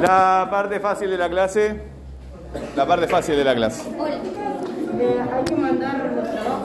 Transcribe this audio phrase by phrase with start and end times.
[0.00, 1.80] La parte fácil de la clase.
[2.76, 3.82] La parte fácil de la clase.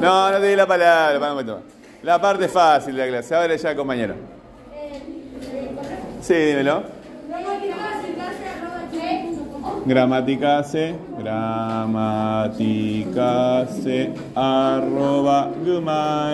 [0.01, 1.19] No, no te di la palabra.
[1.19, 1.61] para un momento.
[2.03, 3.35] La parte fácil de la clase.
[3.35, 4.15] Ahora ya, compañero.
[6.21, 6.83] Sí, dímelo.
[9.85, 12.53] Gramaticase, gramaticase,
[14.33, 16.25] arroba gmail.com.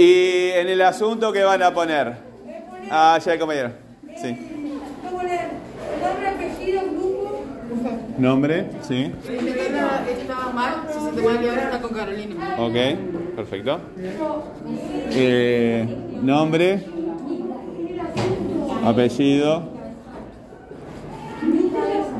[0.00, 2.14] Y en el asunto que van a poner.
[2.90, 3.70] Ah, ya, compañero.
[4.16, 4.34] Sí.
[8.16, 9.12] Nombre, sí.
[12.56, 12.74] Ok,
[13.36, 13.80] perfecto.
[15.10, 15.86] Eh,
[16.22, 16.82] nombre,
[18.82, 19.68] apellido,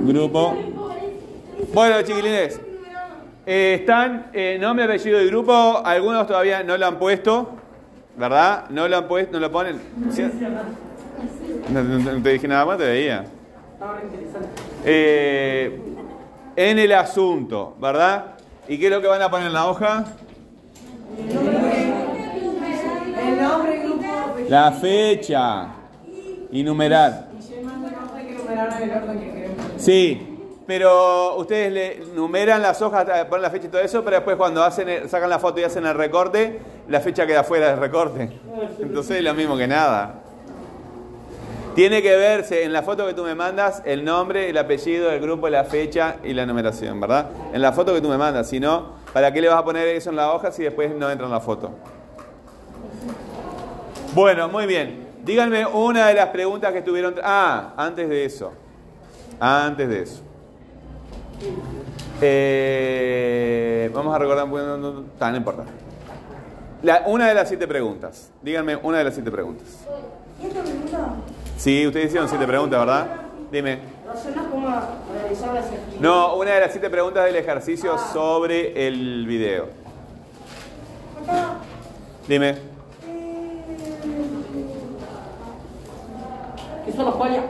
[0.01, 0.55] grupo.
[1.73, 2.60] Bueno, chiquilines,
[3.47, 5.80] eh, están eh, nombre, apellido y grupo.
[5.83, 7.59] Algunos todavía no lo han puesto,
[8.16, 8.69] ¿verdad?
[8.70, 9.80] No lo han puesto, no lo ponen.
[10.10, 10.23] ¿Sí?
[11.73, 13.24] No, no- no te dije nada más, te veía.
[14.85, 15.80] Eh,
[16.57, 18.35] en el asunto, ¿verdad?
[18.68, 20.04] ¿Y qué es lo que van a poner en la hoja?
[21.18, 21.35] El
[23.43, 24.04] nombre, grupo.
[24.48, 25.66] La fecha
[26.51, 27.29] y numerar.
[27.38, 29.57] Y se manda una hoja que numerar en el orden que queremos.
[29.79, 30.29] Sí,
[30.71, 34.37] pero ustedes le numeran las hojas, eh, ponen la fecha y todo eso, pero después
[34.37, 38.38] cuando hacen sacan la foto y hacen el recorte, la fecha queda fuera del recorte.
[38.79, 40.21] Entonces es lo mismo que nada.
[41.74, 45.21] Tiene que verse en la foto que tú me mandas el nombre, el apellido, el
[45.21, 47.30] grupo, la fecha y la numeración, ¿verdad?
[47.52, 49.88] En la foto que tú me mandas, si no, ¿para qué le vas a poner
[49.88, 51.73] eso en la hoja si después no entra en la foto?
[54.15, 55.09] Bueno, muy bien.
[55.24, 57.16] Díganme una de las preguntas que estuvieron...
[57.24, 58.52] Ah, antes de eso.
[59.41, 60.29] Antes de eso.
[62.23, 64.62] Eh, vamos a recordar un poco...
[64.62, 65.65] No, no, no importa.
[66.82, 68.31] La- una de las siete preguntas.
[68.43, 69.66] Díganme una de las siete preguntas.
[71.56, 73.06] Sí, ustedes hicieron siete preguntas, ¿verdad?
[73.53, 73.78] Dime.
[76.00, 79.66] No, una de las siete preguntas del ejercicio sobre el video.
[82.26, 82.54] Dime.
[86.87, 87.44] ¿Qué son los payas?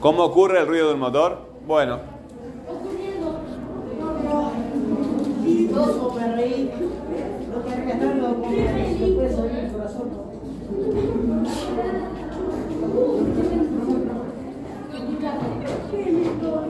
[0.00, 1.38] ¿Cómo ocurre el ruido del motor?
[1.66, 1.98] Bueno,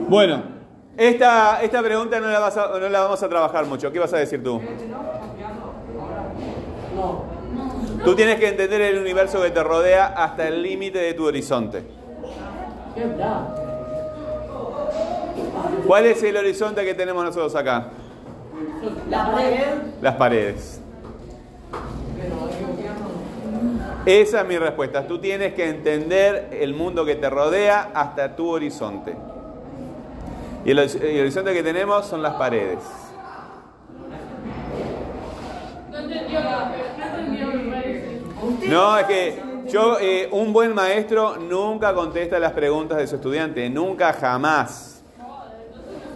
[0.09, 0.57] bueno.
[0.97, 2.39] Esta, esta pregunta no la,
[2.79, 3.91] no la vamos a trabajar mucho.
[3.91, 4.59] ¿Qué vas a decir tú?
[8.03, 11.96] Tú tienes que entender el universo que te rodea hasta el límite de tu horizonte.
[15.85, 17.87] ¿Cuál es el horizonte que tenemos nosotros acá?
[19.09, 19.65] La pared.
[20.01, 20.81] Las paredes.
[24.05, 25.05] Esa es mi respuesta.
[25.05, 29.15] Tú tienes que entender el mundo que te rodea hasta tu horizonte.
[30.65, 32.79] Y el horizonte que tenemos son las paredes.
[38.69, 43.69] No, es que yo, eh, un buen maestro nunca contesta las preguntas de su estudiante,
[43.69, 45.03] nunca jamás.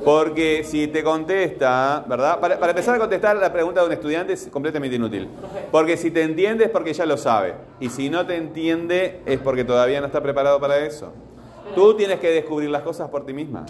[0.04, 2.40] Porque si te contesta, ¿verdad?
[2.40, 5.30] Para, para empezar a contestar la pregunta de un estudiante es completamente inútil.
[5.72, 7.54] Porque si te entiende es porque ya lo sabe.
[7.80, 11.14] Y si no te entiende es porque todavía no está preparado para eso.
[11.76, 13.66] Tú tienes que descubrir las cosas por ti misma.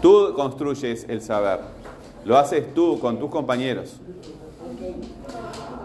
[0.00, 1.60] Tú construyes el saber.
[2.24, 4.00] Lo haces tú con tus compañeros.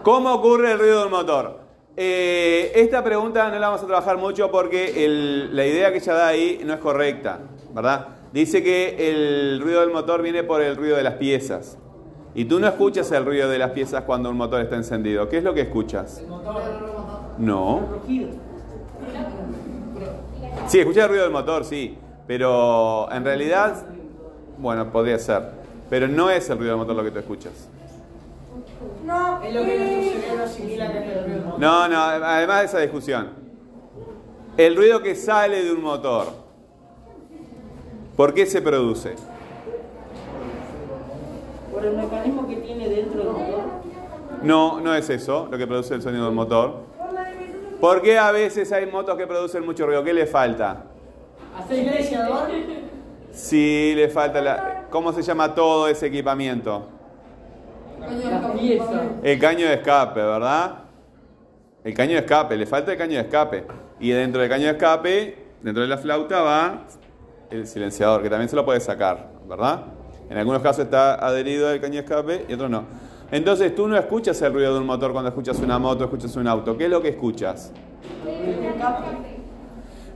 [0.06, 1.62] ¿Cómo ocurre el ruido del motor?
[1.98, 6.14] Eh, esta pregunta no la vamos a trabajar mucho porque el- la idea que ella
[6.14, 7.40] da ahí no es correcta,
[7.74, 8.10] ¿verdad?
[8.32, 11.80] Dice que el ruido del motor viene por el ruido de las piezas.
[12.36, 15.28] Y tú no escuchas el ruido de las piezas cuando un motor está encendido.
[15.28, 16.22] ¿Qué es lo que escuchas?
[17.40, 17.82] No.
[20.68, 21.98] Sí, escuchas el ruido del motor, sí.
[22.28, 23.88] Pero en realidad,
[24.60, 25.50] bueno, podría ser.
[25.90, 27.70] Pero no es el ruido del motor lo que tú escuchas.
[29.06, 31.56] No, Es lo que nuestro cerebro asimila que es el ruido.
[31.60, 33.30] No, no, además de esa discusión.
[34.58, 36.28] El ruido que sale de un motor,
[38.16, 39.16] ¿por qué se produce?
[41.72, 43.64] Por el mecanismo que tiene dentro del motor.
[44.42, 46.86] No, no es eso lo que produce el sonido del motor.
[47.80, 50.04] ¿Por qué a veces hay motos que producen mucho ruido?
[50.04, 50.84] ¿Qué le falta?
[51.56, 52.50] ¿Hace silenciador?
[53.32, 54.86] Sí, le falta la...
[54.90, 56.95] ¿Cómo se llama todo ese equipamiento?
[59.24, 60.76] El caño de escape, ¿verdad?
[61.84, 63.66] El caño de escape, le falta el caño de escape.
[64.00, 66.86] Y dentro del caño de escape, dentro de la flauta va
[67.50, 69.86] el silenciador, que también se lo puede sacar, ¿verdad?
[70.30, 72.86] En algunos casos está adherido al caño de escape y otros no.
[73.32, 76.48] Entonces tú no escuchas el ruido de un motor cuando escuchas una moto, escuchas un
[76.48, 76.78] auto.
[76.78, 77.72] ¿Qué es lo que escuchas?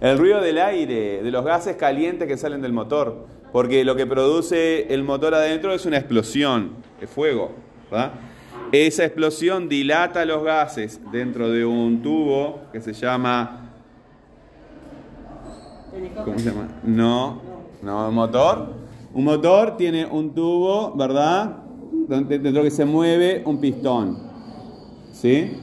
[0.01, 3.27] El ruido del aire, de los gases calientes que salen del motor.
[3.51, 7.51] Porque lo que produce el motor adentro es una explosión, es fuego.
[8.71, 13.71] Esa explosión dilata los gases dentro de un tubo que se llama.
[16.23, 16.67] ¿Cómo se llama?
[16.83, 17.41] No,
[17.81, 18.73] no, motor.
[19.13, 21.57] Un motor tiene un tubo, ¿verdad?
[22.07, 24.19] Dentro que se mueve un pistón.
[25.11, 25.57] ¿Sí?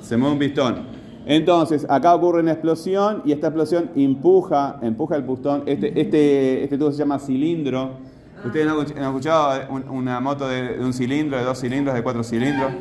[0.00, 0.98] Se mueve un pistón.
[1.26, 5.64] Entonces, acá ocurre una explosión y esta explosión empuja, empuja el pistón.
[5.66, 8.07] Este, este, este tubo se llama cilindro.
[8.44, 11.94] ¿Ustedes no han escuch- han escuchado un- una moto de, un cilindro, de dos cilindros,
[11.94, 12.72] de cuatro cilindros?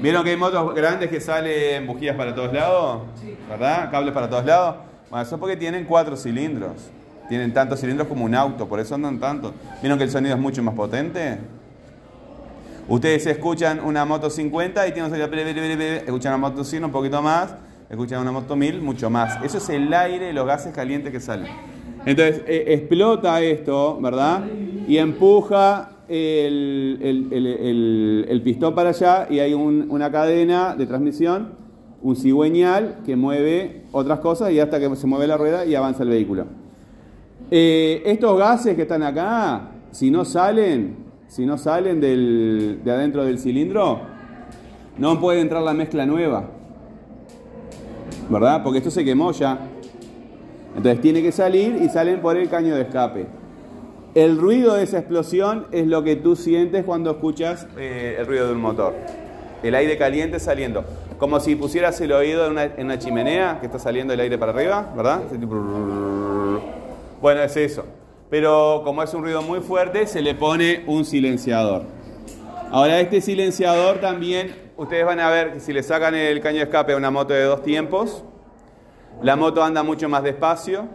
[0.00, 3.02] ¿Vieron que hay motos grandes que salen bujías para todos lados?
[3.48, 3.90] ¿Verdad?
[3.90, 4.76] Cables para todos lados.
[5.10, 6.72] Bueno, eso es porque tienen cuatro cilindros.
[7.28, 9.52] Tienen tantos cilindros como un auto, por eso andan tanto.
[9.82, 11.38] ¿Vieron que el sonido es mucho más potente?
[12.88, 17.22] Ustedes escuchan una moto 50 y tienen un sonido, escuchan una moto 100 un poquito
[17.22, 17.54] más,
[17.88, 19.42] escuchan una moto 1000 mucho más.
[19.44, 21.48] Eso es el aire los gases calientes que salen.
[22.04, 24.42] Entonces eh, explota esto, ¿verdad?
[24.90, 31.52] Y empuja el, el- el- pistón para allá y hay un- una cadena de transmisión,
[32.02, 36.02] un cigüeñal que mueve otras cosas y hasta que se mueve la rueda y avanza
[36.02, 36.46] el vehículo.
[37.52, 40.96] Eh, estos gases que están acá, si no salen,
[41.28, 44.00] si no salen del- de adentro del cilindro,
[44.98, 46.48] no puede entrar la mezcla nueva.
[48.28, 48.64] ¿Verdad?
[48.64, 49.56] Porque esto se quemó ya.
[50.76, 53.38] Entonces tiene que salir y salen por el caño de escape.
[54.14, 58.48] El ruido de esa explosión es lo que tú sientes cuando escuchas eh, el ruido
[58.48, 58.92] de un motor.
[59.62, 60.84] El aire caliente saliendo.
[61.16, 64.36] Como si pusieras el oído en una, en una chimenea que está saliendo el aire
[64.36, 65.22] para arriba, ¿verdad?
[67.20, 67.84] Bueno, es eso.
[68.30, 71.84] Pero como es un ruido muy fuerte, se le pone un silenciador.
[72.72, 76.64] Ahora, este silenciador también, ustedes van a ver que si le sacan el caño de
[76.64, 78.24] escape a una moto de dos tiempos,
[79.22, 80.88] la moto anda mucho más despacio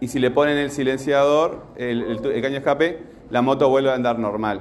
[0.00, 2.98] y si le ponen el silenciador, el, el el caño escape,
[3.30, 4.60] la moto vuelve a andar normal.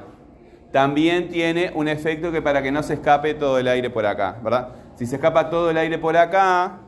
[0.71, 4.37] También tiene un efecto que para que no se escape todo el aire por acá,
[4.43, 4.69] ¿verdad?
[4.95, 6.79] Si se escapa todo el aire por acá,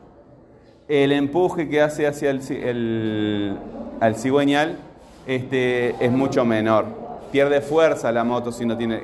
[0.88, 3.56] el empuje que hace hacia el, ci- el-
[4.00, 4.76] al cigüeñal
[5.26, 6.86] este, es mucho menor.
[7.30, 9.02] Pierde fuerza la moto si no tiene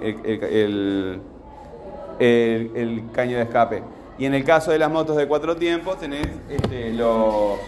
[2.19, 3.83] el caño de escape.
[4.19, 7.59] Y en el caso de las motos de cuatro tiempos tenés este, los,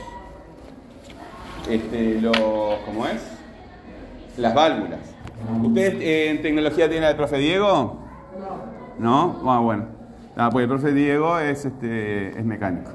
[1.69, 2.37] este, los,
[2.85, 3.23] ¿cómo es?
[4.37, 5.01] Las válvulas.
[5.63, 7.99] ¿Ustedes eh, en tecnología tienen al profe Diego?
[8.99, 9.37] No.
[9.43, 9.51] ¿No?
[9.51, 9.87] Ah, bueno.
[10.37, 12.91] Ah, pues el profe Diego es, este, es mecánico.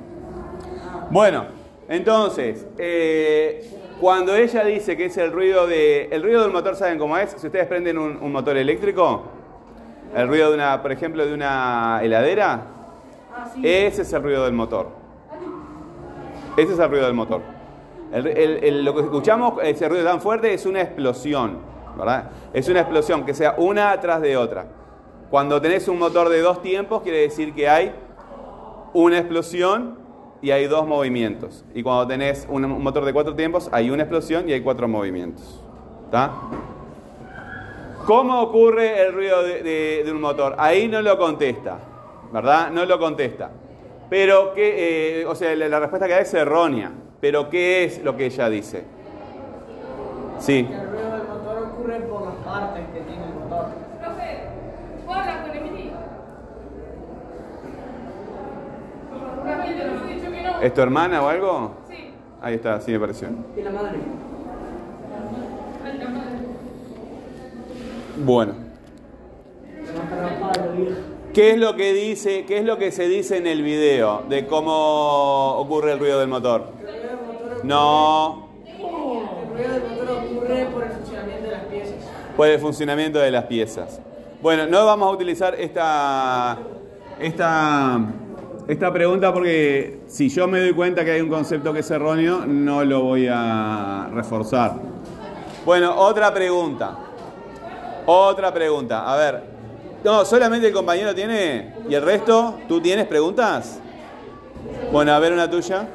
[1.09, 1.45] Bueno,
[1.89, 3.69] entonces, eh,
[3.99, 6.05] cuando ella dice que es el ruido de.
[6.11, 7.31] El ruido del motor, ¿saben cómo es?
[7.37, 9.23] Si ustedes prenden un, un motor eléctrico,
[10.15, 12.61] el ruido de una, por ejemplo, de una heladera,
[13.63, 14.89] ese es el ruido del motor.
[16.57, 17.41] Ese es el ruido del motor.
[18.11, 21.59] Lo que escuchamos, ese ruido tan fuerte, es una explosión,
[21.97, 22.31] ¿verdad?
[22.53, 24.65] Es una explosión que sea una atrás de otra.
[25.29, 27.93] Cuando tenés un motor de dos tiempos, quiere decir que hay
[28.93, 29.97] una explosión
[30.41, 31.63] y hay dos movimientos.
[31.73, 35.63] Y cuando tenés un motor de cuatro tiempos, hay una explosión y hay cuatro movimientos.
[36.05, 36.33] ¿Está?
[38.05, 40.55] ¿Cómo ocurre el ruido de, un motor?
[40.57, 41.77] Ahí no lo contesta,
[42.33, 42.71] ¿verdad?
[42.71, 43.51] No lo contesta.
[44.09, 46.91] Pero que, eh, o sea, la respuesta que da es errónea.
[47.21, 48.83] Pero ¿qué es lo que ella dice?
[50.39, 50.67] Sí.
[50.69, 53.67] El ruido del motor ocurre por las partes que tiene el motor.
[54.01, 54.39] Profe,
[55.05, 55.91] ¿puedo hablar con Emily?
[60.61, 61.71] ¿Es tu hermana o algo?
[61.89, 62.11] Sí.
[62.41, 63.29] Ahí está, sí me pareció.
[63.55, 63.99] Y la madre.
[65.85, 66.37] Ay, la madre.
[68.17, 68.53] Bueno.
[71.33, 74.45] ¿Qué es lo que dice, qué es lo que se dice en el video de
[74.47, 76.65] cómo ocurre el ruido del motor?
[76.79, 81.63] El ruido del motor No, El ruido del motor ocurre por el funcionamiento de las
[81.65, 81.95] piezas.
[82.35, 84.01] por el funcionamiento de las piezas.
[84.41, 86.57] Bueno, no vamos a utilizar esta,
[87.19, 87.99] esta,
[88.67, 92.45] esta pregunta porque si yo me doy cuenta que hay un concepto que es erróneo,
[92.47, 94.73] no lo voy a reforzar.
[95.63, 96.97] Bueno, otra pregunta.
[98.07, 99.11] Otra pregunta.
[99.11, 99.43] A ver.
[100.03, 101.75] No, solamente el compañero tiene.
[101.87, 102.57] ¿Y el resto?
[102.67, 103.79] ¿Tú tienes preguntas?
[104.91, 105.87] Bueno, a ver una tuya.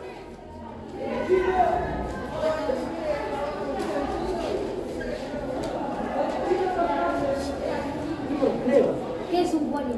[9.30, 9.94] ¿Qué es un poli?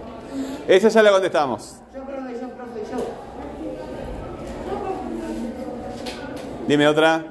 [0.66, 1.76] Esa ya la contestamos.
[1.94, 2.98] Yo, profe, yo, profe, yo.
[6.66, 7.26] Dime otra.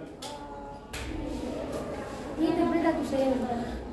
[2.38, 3.36] ¿Qué interpreta tu cerebro?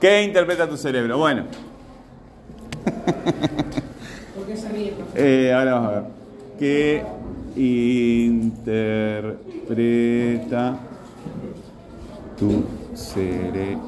[0.00, 1.16] ¿Qué interpreta tu cerebro?
[1.18, 1.44] Bueno.
[4.34, 4.94] Porque se ríe.
[5.14, 6.02] Eh, ahora vamos a ver.
[6.58, 7.04] ¿Qué
[7.56, 8.78] interpreta
[12.38, 13.82] tu cerebro?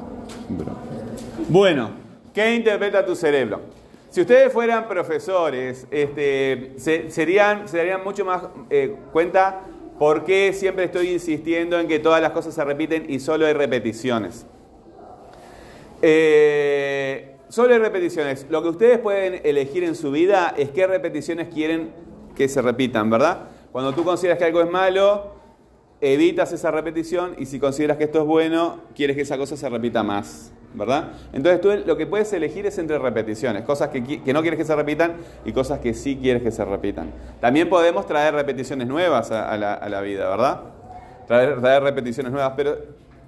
[1.49, 1.91] Bueno,
[2.33, 3.61] ¿qué interpreta tu cerebro?
[4.09, 9.61] Si ustedes fueran profesores, este, se, serían, se darían mucho más eh, cuenta
[9.99, 13.53] por qué siempre estoy insistiendo en que todas las cosas se repiten y solo hay
[13.53, 14.45] repeticiones.
[16.01, 18.45] Eh, solo hay repeticiones.
[18.49, 21.91] Lo que ustedes pueden elegir en su vida es qué repeticiones quieren
[22.35, 23.49] que se repitan, ¿verdad?
[23.77, 25.33] Cuando tú consideras que algo es malo,
[26.01, 29.69] evitas esa repetición y si consideras que esto es bueno, quieres que esa cosa se
[29.69, 31.11] repita más, ¿verdad?
[31.31, 34.65] Entonces tú lo que puedes elegir es entre repeticiones, cosas que, que no quieres que
[34.65, 37.11] se repitan y cosas que sí quieres que se repitan.
[37.39, 40.61] También podemos traer repeticiones nuevas a, a la, a la vida, ¿verdad?
[41.27, 42.79] Traer, traer repeticiones nuevas, pero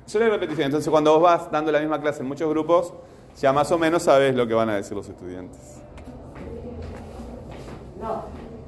[0.07, 0.65] solo hay repeticiones.
[0.65, 2.91] Entonces cuando vos vas dando la misma clase en muchos grupos,
[3.39, 5.79] ya más o menos sabes lo que van a decir los estudiantes.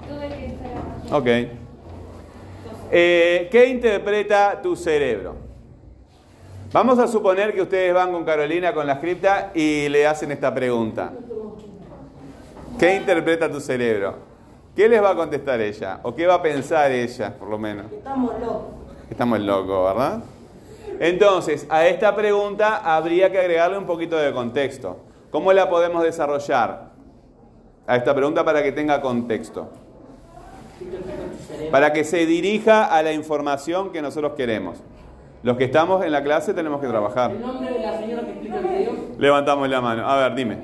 [0.07, 1.13] Tuve que estar.
[1.13, 1.70] Ok.
[2.93, 5.35] Eh, ¿Qué interpreta tu cerebro?
[6.73, 10.53] Vamos a suponer que ustedes van con Carolina con la cripta y le hacen esta
[10.53, 11.13] pregunta.
[12.77, 14.15] ¿Qué interpreta tu cerebro?
[14.75, 16.01] ¿Qué les va a contestar ella?
[16.03, 17.91] ¿O qué va a pensar ella, por lo menos?
[17.93, 18.63] Estamos locos.
[19.09, 20.23] Estamos locos, ¿verdad?
[20.99, 24.97] Entonces, a esta pregunta habría que agregarle un poquito de contexto.
[25.29, 26.91] ¿Cómo la podemos desarrollar?
[27.87, 29.69] A esta pregunta para que tenga contexto.
[31.71, 34.77] Para que se dirija a la información que nosotros queremos.
[35.43, 37.31] Los que estamos en la clase tenemos que trabajar.
[37.31, 38.93] El nombre de la señora que explica el video.
[39.17, 40.07] Levantamos la mano.
[40.07, 40.57] A ver, dime.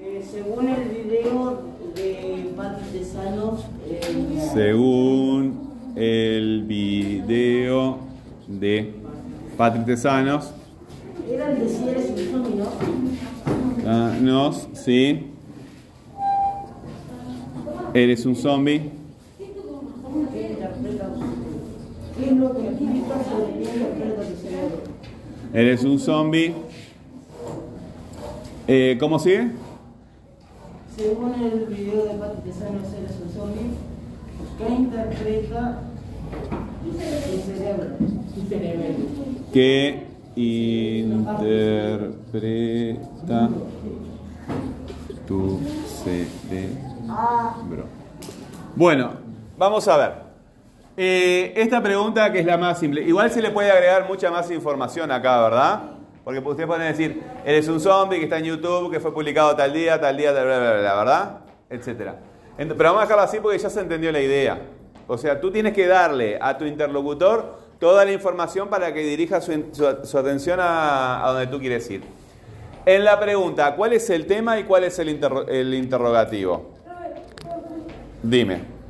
[0.00, 1.60] Eh, según el video
[1.94, 7.98] de Pati Tesanos, eh, Según el video
[8.48, 8.94] de
[9.56, 10.52] Patrick Tesanos,
[11.30, 12.66] era el de si eres un zombie, ¿no?
[13.86, 15.28] Ah, nos, sí.
[17.94, 18.90] Eres un zombie.
[20.32, 21.10] ¿Qué interpreta?
[25.52, 26.54] Eres un zombie.
[28.66, 29.50] Eh, ¿Cómo sigue?
[30.96, 33.72] Según el video de Pati Tesanos, eres un zombie.
[34.56, 35.82] ¿Qué interpreta
[36.82, 36.92] tu
[37.48, 37.86] cerebro?
[38.34, 38.96] Tu cerebro.
[39.52, 40.06] ¿Qué
[42.32, 43.50] interpreta
[45.26, 45.60] tu
[46.02, 47.84] cerebro?
[48.74, 49.10] Bueno,
[49.58, 50.21] vamos a ver.
[50.96, 53.02] Eh, esta pregunta que es la más simple.
[53.02, 55.82] Igual se le puede agregar mucha más información acá, ¿verdad?
[56.24, 59.72] Porque ustedes pueden decir, eres un zombie que está en YouTube, que fue publicado tal
[59.72, 61.38] día, tal día, tal, bla, bla, bla, ¿verdad?
[61.70, 62.16] Etcétera.
[62.56, 64.60] Pero vamos a dejarlo así porque ya se entendió la idea.
[65.08, 69.40] O sea, tú tienes que darle a tu interlocutor toda la información para que dirija
[69.40, 72.02] su, atención a, donde tú quieres ir.
[72.86, 76.70] En la pregunta, ¿cuál es el tema y cuál es el, interro- el interrogativo?
[78.22, 78.81] Dime.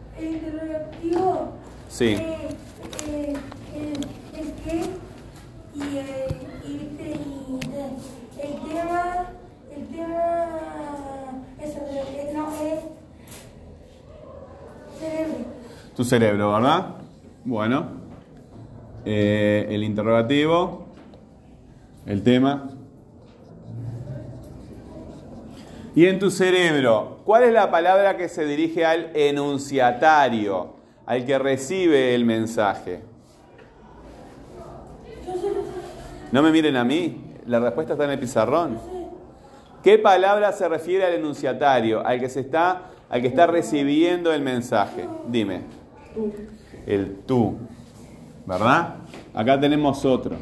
[1.92, 2.14] Sí.
[2.14, 3.37] el,
[4.34, 4.80] el qué
[5.75, 7.04] y el, y, viste,
[7.49, 9.26] y de- el tema.
[9.70, 10.25] El tema.
[11.61, 11.78] Eso,
[12.34, 12.80] no, es.
[14.99, 15.34] Cerebro.
[15.94, 16.87] Tu cerebro, ¿verdad?
[17.44, 17.87] Bueno.
[19.04, 20.87] Eh, el interrogativo.
[22.06, 22.70] El tema.
[25.94, 30.76] Y en tu cerebro, ¿cuál es la palabra que se dirige al enunciatario,
[31.12, 33.00] al que recibe el mensaje?
[36.31, 38.78] No me miren a mí, la respuesta está en el pizarrón.
[39.83, 44.40] ¿Qué palabra se refiere al enunciatario, al que se está, al que está recibiendo el
[44.40, 45.07] mensaje?
[45.28, 45.64] Dime.
[46.87, 47.59] El tú.
[48.47, 48.95] ¿Verdad?
[49.35, 50.38] Acá tenemos otro.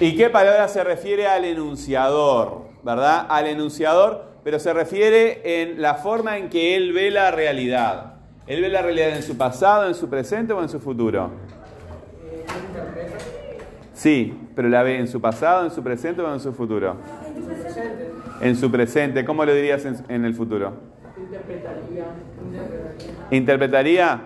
[0.00, 2.66] ¿Y qué palabra se refiere al enunciador?
[2.82, 3.24] ¿Verdad?
[3.30, 8.17] Al enunciador, pero se refiere en la forma en que él ve la realidad.
[8.48, 11.30] ¿Él ve la realidad en su pasado, en su presente o en su futuro?
[13.92, 16.96] Sí, pero la ve en su pasado, en su presente o en su futuro.
[18.40, 20.72] En su presente, ¿cómo lo dirías en, en el futuro?
[21.18, 22.04] Interpretaría.
[23.30, 24.20] Interpretaría.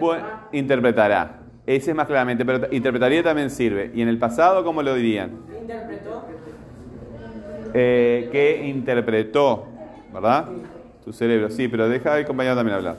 [0.00, 1.38] Bueno, interpretará.
[1.64, 3.92] Ese es más claramente, pero interpretaría también sirve.
[3.94, 5.32] ¿Y en el pasado cómo lo dirían?
[5.60, 6.24] Interpretó.
[7.74, 9.66] Eh, que interpretó,
[10.12, 10.46] ¿verdad?
[11.04, 12.96] Tu cerebro, sí, pero deja al compañero también hablar.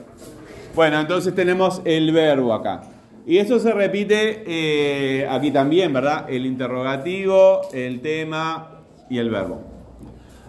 [0.74, 2.82] Bueno, entonces tenemos el verbo acá.
[3.26, 6.26] Y eso se repite eh, aquí también, ¿verdad?
[6.28, 9.62] El interrogativo, el tema y el verbo.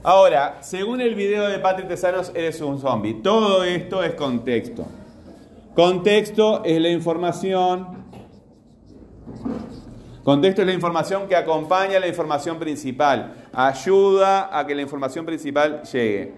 [0.03, 3.15] Ahora, según el video de Patrick Tesanos, eres un zombie.
[3.15, 4.87] Todo esto es contexto.
[5.75, 8.05] Contexto es la información.
[10.23, 13.47] Contexto es la información que acompaña a la información principal.
[13.53, 16.33] ayuda a que la información principal llegue.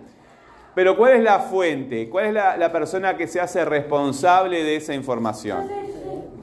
[0.76, 2.10] Pero ¿cuál es la fuente?
[2.10, 5.68] ¿Cuál es la, la persona que se hace responsable de esa información?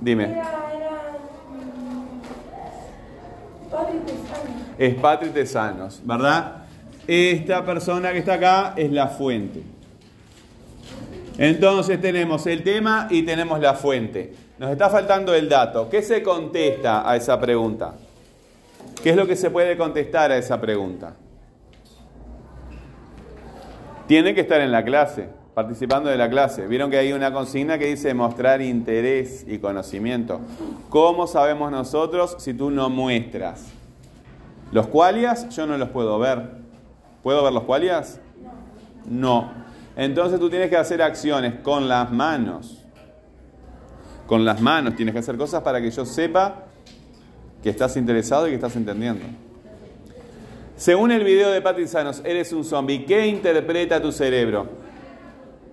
[0.01, 0.27] Dime.
[0.29, 0.61] Mm.
[4.79, 6.65] Es Patri Tesanos, ¿verdad?
[7.07, 9.63] Esta persona que está acá es la fuente.
[11.37, 14.33] Entonces tenemos el tema y tenemos la fuente.
[14.59, 15.89] Nos está faltando el dato.
[15.89, 17.95] ¿Qué se contesta a esa pregunta?
[19.03, 21.15] ¿Qué es lo que se puede contestar a esa pregunta?
[24.11, 26.67] Tiene que estar en la clase, participando de la clase.
[26.67, 30.41] Vieron que hay una consigna que dice mostrar interés y conocimiento.
[30.89, 33.69] ¿Cómo sabemos nosotros si tú no muestras?
[34.73, 36.43] Los cualias yo no los puedo ver.
[37.23, 38.19] ¿Puedo ver los cualias?
[39.07, 39.53] No.
[39.95, 42.85] Entonces tú tienes que hacer acciones con las manos.
[44.27, 46.65] Con las manos tienes que hacer cosas para que yo sepa
[47.63, 49.25] que estás interesado y que estás entendiendo.
[50.81, 53.05] Según el video de Patrick Sanos, eres un zombie.
[53.05, 54.67] ¿Qué interpreta tu cerebro?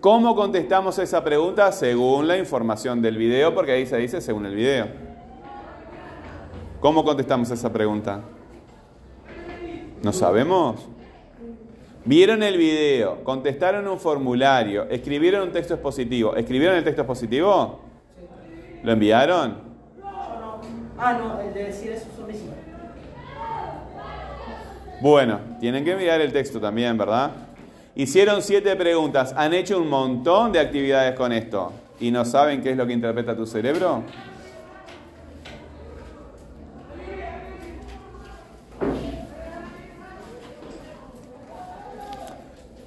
[0.02, 1.72] ¿Cómo contestamos esa pregunta?
[1.72, 4.88] Según la información del video, porque ahí se dice según el video.
[6.82, 8.20] ¿Cómo contestamos esa pregunta?
[10.04, 10.90] ¿No sabemos?
[12.04, 16.36] Vieron el video, contestaron un formulario, escribieron un texto expositivo.
[16.36, 17.80] ¿Escribieron el texto expositivo?
[18.84, 19.56] ¿Lo enviaron?
[20.98, 22.67] Ah, no, el de decir eso vecinos.
[25.00, 27.32] Bueno, tienen que enviar el texto también, ¿verdad?
[27.96, 32.72] Hicieron siete preguntas, han hecho un montón de actividades con esto y no saben qué
[32.72, 34.04] es lo que interpreta tu cerebro.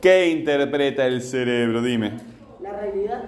[0.01, 1.83] ¿Qué interpreta el cerebro?
[1.83, 2.19] Dime.
[2.61, 3.23] La realidad.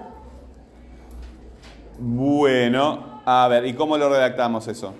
[1.98, 4.94] Bueno, a ver, ¿y cómo lo redactamos eso?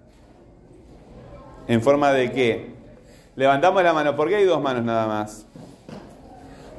[1.66, 2.73] ¿En forma de qué?
[3.36, 4.14] Levantamos la mano.
[4.14, 5.46] ¿Por qué hay dos manos nada más?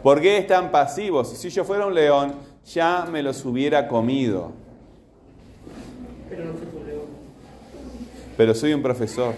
[0.01, 1.29] ¿Por qué están pasivos?
[1.29, 4.51] Si yo fuera un león, ya me los hubiera comido.
[6.29, 7.05] Pero no se tu león.
[8.37, 9.33] Pero soy un profesor.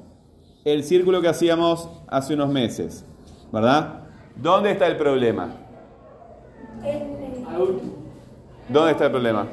[0.65, 3.05] el círculo que hacíamos hace unos meses,
[3.51, 4.01] ¿verdad?
[4.35, 5.49] ¿Dónde está el problema?
[8.67, 9.47] ¿Dónde está el problema?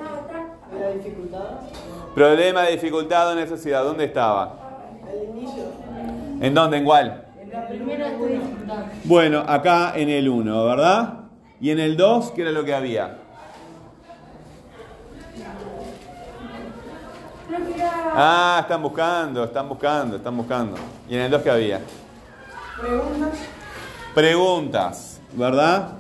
[2.15, 3.85] Problema, dificultad o necesidad.
[3.85, 4.59] ¿Dónde estaba?
[6.41, 6.79] ¿En dónde?
[6.79, 7.27] ¿En cuál?
[9.05, 11.15] Bueno, acá en el 1, ¿verdad?
[11.61, 13.19] Y en el 2, ¿qué era lo que había?
[17.49, 18.06] Creo que era.
[18.19, 20.75] Ah, están buscando, están buscando, están buscando.
[21.07, 21.81] ¿Y en el 2 qué había?
[22.81, 23.39] Preguntas.
[24.15, 25.99] Preguntas, ¿verdad?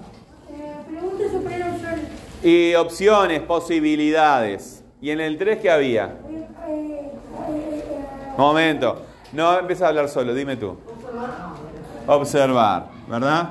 [0.51, 2.09] Eh, preguntas o opciones.
[2.43, 4.83] Y opciones, posibilidades.
[5.03, 6.05] ¿Y en el 3 qué había?
[6.07, 7.13] Eh, eh,
[7.51, 9.03] eh, Momento.
[9.35, 10.75] No empieza a hablar solo, dime tú.
[12.07, 13.51] Observar, ¿verdad?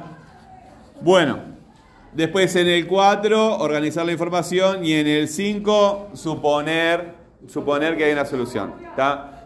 [1.01, 1.37] Bueno,
[2.13, 8.13] después en el 4, organizar la información y en el 5, suponer, suponer que hay
[8.13, 8.73] una solución.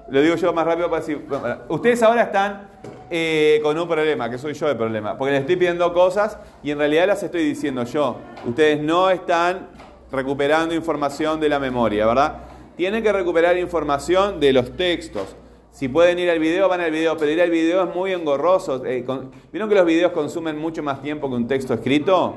[0.10, 1.26] Lo digo yo más rápido para decir,
[1.68, 2.68] ustedes ahora están
[3.12, 6.72] eh, con un problema, que soy yo el problema, porque les estoy pidiendo cosas y
[6.72, 8.18] en realidad las estoy diciendo yo.
[8.46, 9.68] Ustedes no están
[10.12, 12.38] recuperando información de la memoria, ¿verdad?
[12.76, 15.36] Tienen que recuperar información de los textos.
[15.72, 18.84] Si pueden ir al video, van al video, pero ir al video es muy engorroso.
[18.86, 19.06] Eh,
[19.52, 22.36] ¿Vieron que los videos consumen mucho más tiempo que un texto escrito?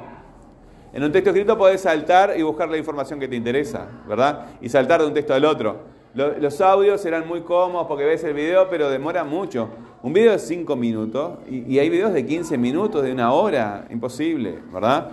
[0.92, 4.46] En un texto escrito podés saltar y buscar la información que te interesa, ¿verdad?
[4.60, 5.76] Y saltar de un texto al otro.
[6.14, 9.68] Lo- los audios serán muy cómodos porque ves el video, pero demora mucho.
[10.02, 13.86] Un video de 5 minutos y, y hay videos de 15 minutos, de una hora,
[13.90, 15.12] imposible, ¿verdad?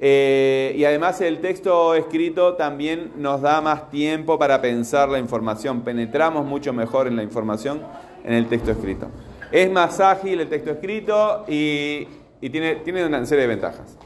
[0.00, 5.82] Eh, y además el texto escrito también nos da más tiempo para pensar la información.
[5.82, 7.82] Penetramos mucho mejor en la información
[8.24, 9.08] en el texto escrito.
[9.52, 12.06] Es más ágil el texto escrito y,
[12.40, 13.97] y tiene, tiene una serie de ventajas.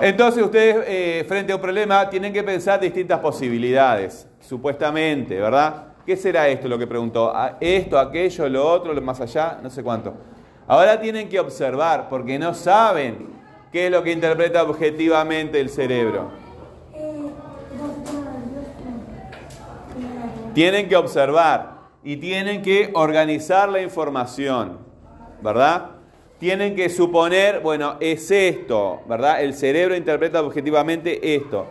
[0.00, 5.84] Entonces ustedes eh, frente a un problema tienen que pensar distintas posibilidades, supuestamente, ¿verdad?
[6.04, 7.34] ¿Qué será esto lo que preguntó?
[7.34, 9.58] ¿A- ¿Esto, aquello, lo otro, lo más allá?
[9.62, 10.14] No sé cuánto.
[10.68, 13.28] Ahora tienen que observar porque no saben
[13.72, 16.30] qué es lo que interpreta objetivamente el cerebro.
[20.54, 24.78] Tienen que observar y tienen que organizar la información,
[25.42, 25.90] ¿verdad?
[26.38, 29.42] Tienen que suponer, bueno, es esto, ¿verdad?
[29.42, 31.66] El cerebro interpreta objetivamente esto.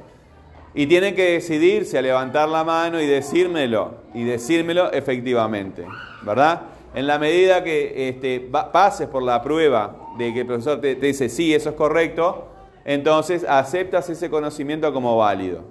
[0.73, 5.86] Y tienen que decidirse a levantar la mano y decírmelo, y decírmelo efectivamente,
[6.23, 6.63] ¿verdad?
[6.93, 11.06] En la medida que este, pases por la prueba de que el profesor te, te
[11.06, 12.47] dice, sí, eso es correcto,
[12.84, 15.63] entonces aceptas ese conocimiento como válido.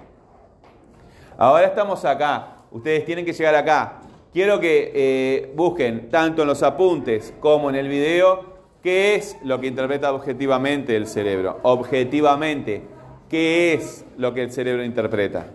[1.37, 2.59] Ahora estamos acá.
[2.71, 4.01] Ustedes tienen que llegar acá.
[4.33, 8.54] Quiero que eh, busquen tanto en los apuntes como en el video
[8.85, 11.59] qué es lo que interpreta objetivamente el cerebro.
[11.63, 12.83] Objetivamente,
[13.31, 15.47] ¿qué es lo que el cerebro interpreta?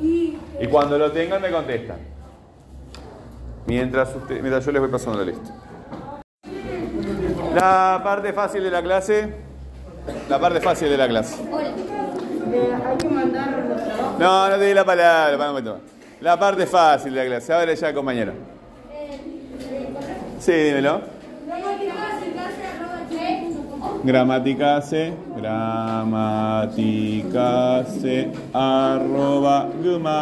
[0.00, 1.96] Y Y cuando lo tengan me contestan.
[3.66, 5.54] Mientras, usted- mientras yo les voy pasando la lista.
[7.54, 9.32] La parte fácil de la clase.
[10.28, 11.36] La parte fácil de la clase.
[12.52, 14.18] Eh, hay que mandar los trabajos.
[14.18, 15.82] No, no te di la palabra, para un momento más.
[16.20, 17.52] La parte fácil de la clase.
[17.52, 18.32] Ahora ya, compañero.
[20.40, 21.02] Sí, dímelo.
[24.02, 25.12] Gramática C,
[28.54, 30.18] arroba gmail.com.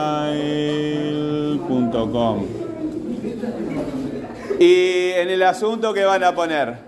[4.59, 6.78] Y en el asunto que van a poner.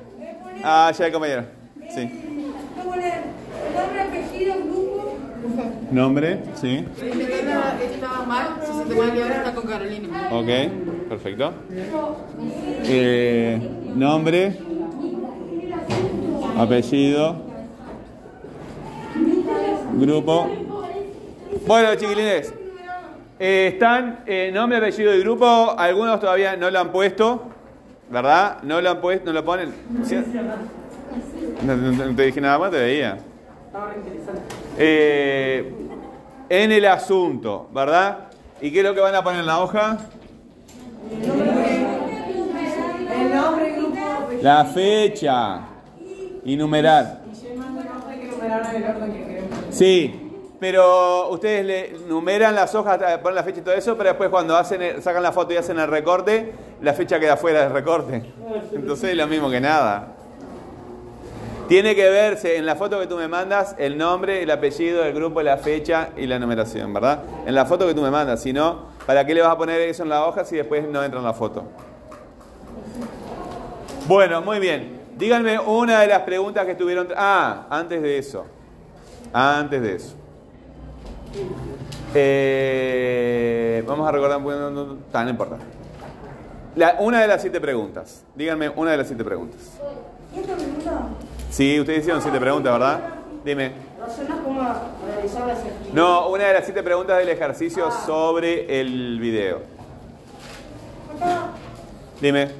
[0.64, 1.44] Ah, ya, compañero.
[1.94, 2.10] Sí.
[2.76, 3.22] voy a poner
[3.68, 5.16] el nombre, apellido, grupo.
[5.90, 6.86] Nombre, sí.
[7.02, 10.28] Estaba, estaba mal, si se te puede quedar está con Carolina.
[10.30, 11.52] Ok, perfecto.
[12.84, 13.58] Eh,
[13.96, 14.56] nombre,
[16.56, 17.36] apellido,
[19.94, 20.48] grupo.
[21.66, 22.54] Bueno, chiquilines,
[23.40, 25.74] eh, están eh, nombre, apellido y grupo.
[25.76, 27.42] Algunos todavía no lo han puesto,
[28.10, 28.62] ¿verdad?
[28.62, 29.72] No lo han puesto, no lo ponen.
[30.04, 30.16] ¿Sí?
[31.66, 33.18] No, no- no te dije nada más, te veía.
[33.74, 34.40] Ahora interesante.
[34.78, 35.74] Eh,
[36.50, 38.26] en el asunto, ¿verdad?
[38.60, 39.96] ¿Y qué es lo que van a poner en la hoja?
[41.10, 41.28] El
[43.34, 43.96] nombre, grupo.
[44.42, 45.60] La fecha
[46.44, 47.20] y numerar.
[47.30, 49.58] Y si manda una hoja hay que numerar en el orden que queremos.
[49.70, 54.10] Sí, pero ustedes le numeran las hojas, eh, ponen la fecha y todo eso, pero
[54.10, 57.62] después cuando hacen el- sacan la foto y hacen el recorte, la fecha queda fuera
[57.62, 58.22] del recorte.
[58.72, 60.14] Entonces es lo mismo que nada.
[61.70, 65.12] Tiene que verse en la foto que tú me mandas el nombre, el apellido, el
[65.14, 67.22] grupo, la fecha y la numeración, ¿verdad?
[67.46, 69.80] En la foto que tú me mandas, si no, ¿para qué le vas a poner
[69.82, 71.62] eso en la hoja si después no entra en la foto?
[74.08, 74.98] Bueno, muy bien.
[75.16, 77.06] Díganme una de las preguntas que estuvieron...
[77.16, 78.46] Ah, antes de eso.
[79.32, 80.14] Antes de eso.
[82.16, 85.56] Eh, vamos a recordar, bueno, no, no, no importa.
[86.74, 88.24] La- una de las siete preguntas.
[88.34, 89.60] Díganme una de las siete preguntas.
[91.50, 93.00] Sí, ustedes hicieron siete preguntas, ¿verdad?
[93.44, 93.72] Dime.
[93.98, 94.60] Razonas cómo
[95.06, 95.94] realizar las actividades.
[95.94, 99.58] No, una de las siete preguntas del ejercicio sobre el video.
[101.18, 101.50] Papá,
[102.20, 102.42] Dime.
[102.42, 102.50] eh,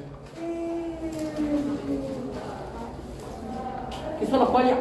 [4.19, 4.75] ¿Qué son los cuales?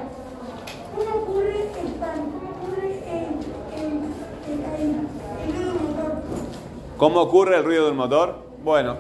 [0.96, 2.16] ¿cómo ocurre el pan?
[2.16, 3.90] ¿Cómo ocurre el, el,
[4.48, 6.22] el, el, el ruido del motor?
[6.96, 8.34] ¿Cómo ocurre el ruido de un motor?
[8.64, 8.96] Bueno,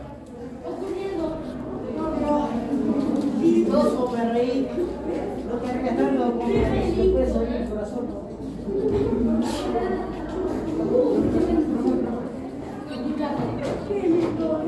[4.32, 4.68] reí.
[4.68, 4.89] Lo que
[5.86, 8.06] el corazón.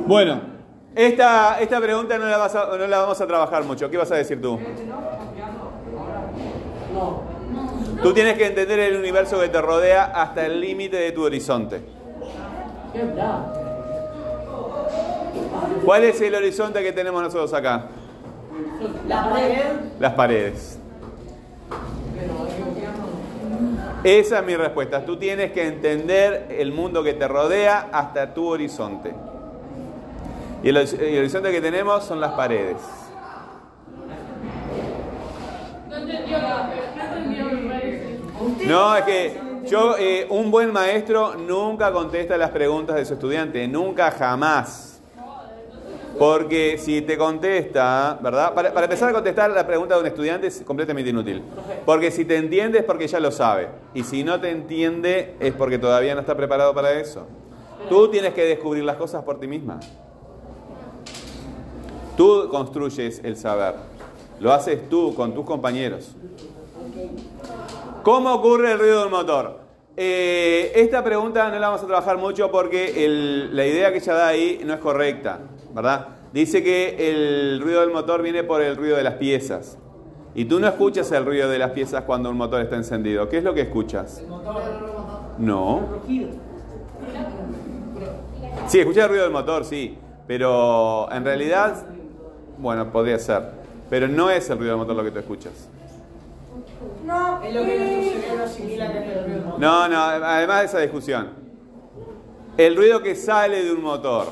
[0.07, 0.53] bueno.
[0.95, 3.89] Esta, esta pregunta no la, vas a- no la vamos a trabajar mucho.
[3.91, 4.59] ¿Qué vas a decir tú?
[8.03, 11.81] Tú tienes que entender el universo que te rodea hasta el límite de tu horizonte.
[15.83, 17.87] ¿Cuál es el horizonte que tenemos nosotros acá?
[19.09, 19.63] La pared.
[19.99, 20.79] Las paredes.
[24.05, 25.05] Esa es mi respuesta.
[25.05, 29.15] Tú tienes que entender el mundo que te rodea hasta tu horizonte.
[30.63, 32.77] Y el, horiz- el horizonte que tenemos son las paredes.
[35.89, 38.19] No entendió, no entendió, me parece.
[38.67, 43.67] No, es que yo, eh, un buen maestro nunca contesta las preguntas de su estudiante,
[43.69, 44.92] nunca jamás.
[46.19, 48.55] Porque si te contesta, ¿verdad?
[48.55, 51.43] Para, para empezar a contestar la pregunta de un estudiante es completamente inútil.
[51.87, 53.69] Porque si te entiende es porque ya lo sabe.
[53.95, 57.27] Y si no te entiende es porque todavía no está preparado para eso.
[57.89, 59.81] Tú tienes que descubrir las cosas por ti misma.
[62.17, 63.75] Tú construyes el saber.
[64.39, 66.15] Lo haces tú con tus compañeros.
[68.03, 69.61] ¿Cómo ocurre el ruido del motor?
[69.97, 74.15] Eh, esta pregunta no la vamos a trabajar mucho porque el- la idea que ella
[74.15, 75.41] da ahí no es correcta,
[75.75, 76.09] ¿verdad?
[76.33, 79.79] Dice que el ruido del motor viene por el ruido de las piezas.
[80.35, 83.29] Y tú no escuchas el ruido de las piezas cuando un motor está encendido.
[83.29, 84.23] ¿Qué es lo que escuchas?
[85.39, 85.89] No.
[85.91, 86.31] Rugido.
[88.69, 89.99] Sí, escuchas el ruido del motor, sí.
[90.27, 91.85] Pero en realidad,
[92.59, 93.43] bueno, podría ser.
[93.91, 95.69] Pero no es el ruido del motor lo que tú escuchas.
[97.05, 99.59] No, Es lo que nuestro eh, cerebro asimila desde el ruido.
[99.59, 101.31] No, no, además de esa discusión.
[102.57, 104.29] El ruido que sale de un motor.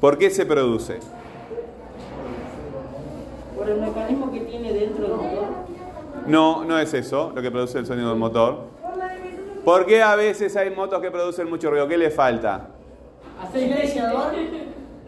[0.00, 0.98] ¿Por qué se produce?
[3.56, 5.46] Por el mecanismo que tiene dentro del motor.
[6.26, 8.64] No, no es eso lo que produce el sonido del motor.
[9.64, 11.88] ¿Por qué a veces hay motos que producen mucho ruido?
[11.88, 12.68] ¿Qué le falta?
[13.42, 14.32] ¿Hacer silenciador?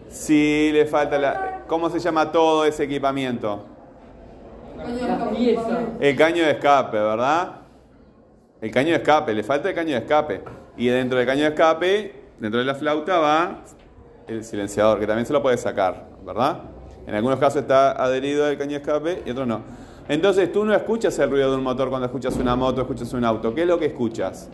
[0.09, 1.63] Sí, le falta la...
[1.67, 3.63] ¿Cómo se llama todo ese equipamiento?
[5.99, 7.57] El caño de escape, ¿verdad?
[8.59, 10.43] El caño de escape, le falta el caño de escape.
[10.77, 13.57] Y dentro del caño de escape, dentro de la flauta va
[14.29, 16.61] el silenciador, que también se lo puede sacar, ¿verdad?
[17.07, 19.63] En algunos casos está adherido al caño escape y otros no.
[20.07, 23.25] Entonces tú no escuchas el ruido de un motor cuando escuchas una moto, escuchas un
[23.25, 23.53] auto.
[23.53, 24.49] ¿Qué es lo que escuchas?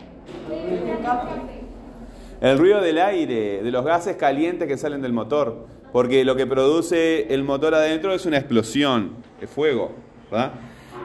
[2.40, 5.66] El ruido del aire, de los gases calientes que salen del motor.
[5.92, 9.92] Porque lo que produce el motor adentro es una explosión, es fuego.
[10.30, 10.52] ¿verdad?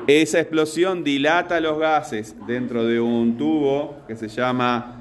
[0.08, 5.01] Esa explosión dilata los gases dentro de un tubo que se llama.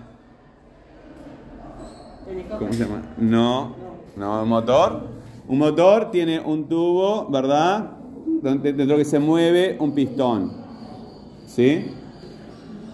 [2.59, 3.03] ¿Cómo se llama?
[3.19, 3.75] No,
[4.17, 5.09] no, un motor.
[5.49, 7.91] Un motor tiene un tubo, ¿verdad?
[8.43, 10.53] Donde- Dentro que se mueve un pistón.
[11.47, 11.91] ¿Sí?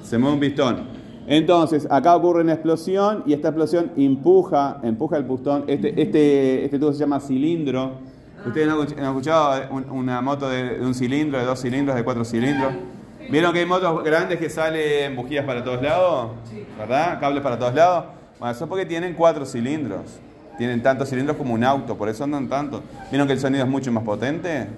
[0.02, 0.96] Se mueve un pistón.
[1.26, 5.64] Entonces, acá ocurre una explosión y esta explosión empuja, empuja el pistón.
[5.66, 7.92] Este, este, este tubo se llama cilindro.
[8.46, 12.04] ¿Ustedes no han escuchado un- una moto de, de un cilindro, de dos cilindros, de
[12.04, 12.72] cuatro cilindros?
[13.28, 16.28] ¿Vieron que hay motos grandes que salen bujías para todos lados?
[16.78, 17.18] ¿Verdad?
[17.18, 18.04] Cables para todos lados.
[18.38, 20.18] Bueno, eso es porque tienen cuatro cilindros.
[20.58, 22.82] Tienen tantos cilindros como un auto, por eso andan tanto.
[23.10, 24.68] ¿Vieron que el sonido es mucho más potente?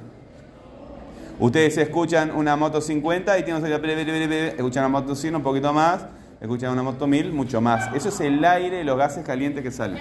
[1.38, 6.06] Ustedes escuchan una moto 50 y tienen escuchan una moto 100 un poquito más,
[6.40, 7.94] escuchan una moto 1000 mucho más.
[7.94, 9.98] Eso es el aire, los gases calientes que salen.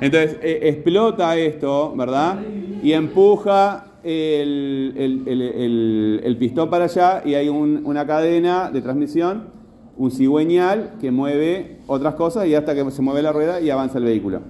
[0.00, 2.38] Entonces eh, explota esto, ¿verdad?
[2.82, 8.82] Y empuja el- el- el- el pistón para allá y hay un- una cadena de
[8.82, 9.44] transmisión,
[9.96, 13.98] un cigüeñal que mueve otras cosas y hasta que se mueve la rueda y avanza
[13.98, 14.40] el vehículo.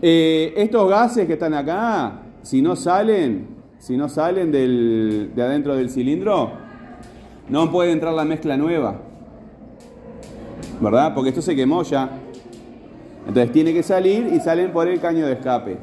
[0.00, 5.76] Eh, estos gases que están acá, si no salen, si no salen del- de adentro
[5.76, 6.50] del cilindro,
[7.48, 9.00] no puede entrar la mezcla nueva.
[10.80, 11.12] ¿Verdad?
[11.14, 12.10] Porque esto se quemó ya.
[13.26, 15.76] Entonces tiene que salir y salen por el caño de escape.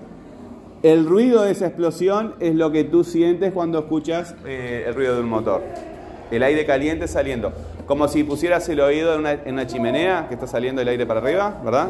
[0.83, 5.15] El ruido de esa explosión es lo que tú sientes cuando escuchas eh, el ruido
[5.15, 5.61] de un motor.
[6.31, 7.51] El aire caliente saliendo.
[7.85, 11.05] Como si pusieras el oído en una, en una chimenea que está saliendo el aire
[11.05, 11.89] para arriba, ¿verdad?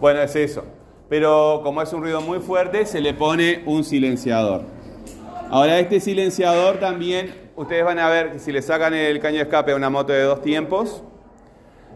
[0.00, 0.64] Bueno, es eso.
[1.08, 4.62] Pero como es un ruido muy fuerte, se le pone un silenciador.
[5.50, 9.42] Ahora, este silenciador también, ustedes van a ver que si le sacan el caño de
[9.42, 11.02] escape a una moto de dos tiempos,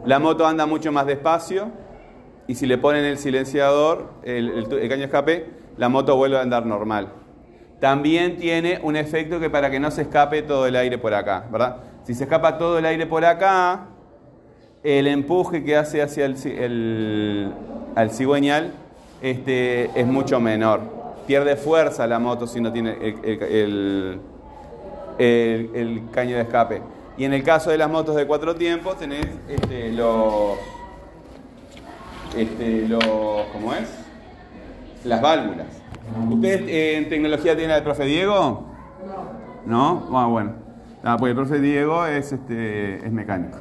[0.07, 1.71] la moto anda mucho más despacio
[2.47, 6.39] y si le ponen el silenciador, el, el el caño de escape, la moto vuelve
[6.39, 7.13] a andar normal.
[7.81, 11.47] También tiene un efecto que para que no se escape todo el aire por acá,
[11.51, 11.90] ¿verdad?
[12.05, 13.87] Si se escapa todo el aire por acá,
[14.83, 17.53] el empuje que hace hacia el,
[17.95, 18.73] al cigüeñal
[19.23, 20.81] este, es mucho menor.
[21.27, 24.21] Pierde fuerza la moto si no tiene el, el- el-
[25.19, 26.83] el- el caño de escape.
[27.19, 30.57] Y en el caso de las motos de cuatro tiempos tenés este, los,
[32.37, 33.05] este, los,
[33.53, 33.89] ¿cómo es?
[35.05, 35.67] Las válvulas.
[36.31, 38.65] ¿Ustedes eh, en tecnología tienen al profe Diego?
[39.67, 40.07] No.
[40.09, 40.19] ¿No?
[40.19, 40.53] Ah, bueno.
[41.03, 43.59] Ah, pues el profe Diego es, este, es mecánico.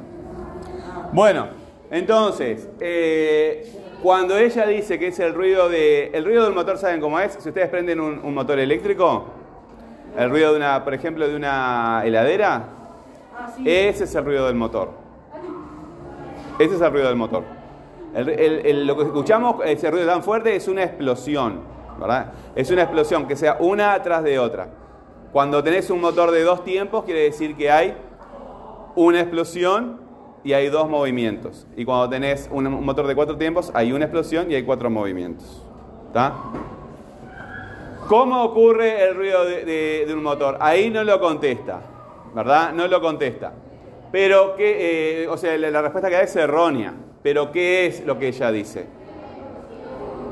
[1.12, 1.48] Bueno,
[1.90, 3.72] entonces, eh,
[4.02, 6.10] cuando ella dice que es el ruido de.
[6.12, 7.32] El ruido del motor, ¿saben cómo es?
[7.40, 9.24] Si ustedes prenden un, un motor eléctrico,
[10.16, 12.64] el ruido de una, por ejemplo, de una heladera,
[13.64, 14.90] ese es el ruido del motor.
[16.58, 17.42] Ese es el ruido del motor.
[18.14, 21.60] El- el- el- lo que escuchamos, ese ruido tan fuerte, es una explosión,
[21.98, 22.32] ¿verdad?
[22.54, 24.68] Es una explosión que sea una atrás de otra.
[25.32, 27.94] Cuando tenés un motor de dos tiempos, quiere decir que hay
[28.96, 30.00] una explosión
[30.42, 31.66] y hay dos movimientos.
[31.76, 35.62] Y cuando tenés un, motor de cuatro tiempos, hay una explosión y hay cuatro movimientos.
[36.08, 36.34] ¿Está?
[38.08, 40.56] ¿Cómo ocurre el ruido de, un motor?
[40.60, 41.80] Ahí no lo contesta,
[42.34, 42.72] ¿verdad?
[42.72, 43.52] No lo contesta.
[44.10, 46.92] Pero que, eh, o sea, la, la respuesta que da es errónea.
[47.22, 48.86] Pero ¿qué es lo que ella dice?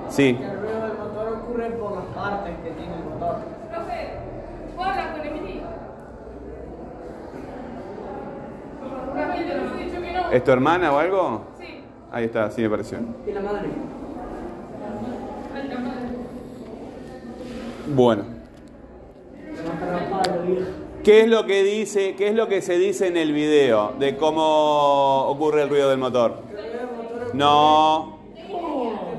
[0.08, 0.38] Sí.
[0.40, 3.36] El ruido del motor ocurre por las partes que tiene el motor.
[3.70, 4.10] Profe,
[4.74, 5.62] ¿puedo hablar con Emily?
[9.14, 10.17] Rápido, nos has dicho que no.
[10.32, 11.42] ¿Es tu hermana o algo?
[11.58, 11.80] Sí.
[12.12, 12.98] Ahí está, sí me pareció.
[13.26, 13.68] Y la madre.
[17.94, 18.24] Bueno.
[21.02, 24.16] ¿Qué es lo que dice, qué es lo que se dice en el video de
[24.16, 26.42] cómo ocurre el ruido del motor?
[26.50, 28.50] El ruido del motor No, El